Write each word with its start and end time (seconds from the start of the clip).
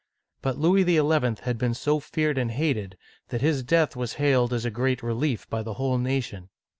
But 0.41 0.57
Louis 0.57 0.81
XL 0.83 1.11
had 1.43 1.59
been 1.59 1.75
so 1.75 1.99
feared 1.99 2.39
and 2.39 2.49
hated, 2.49 2.97
that 3.29 3.41
his 3.41 3.61
death 3.61 3.95
was 3.95 4.13
hailed 4.13 4.51
as 4.51 4.65
a 4.65 4.71
great 4.71 5.03
relief 5.03 5.47
by 5.47 5.61
the 5.61 5.75
whole 5.75 5.99
nation. 5.99 6.49